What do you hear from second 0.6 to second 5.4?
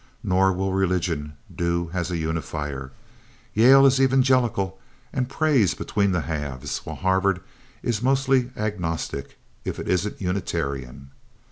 religion do as a unifier. Yale is evangelical and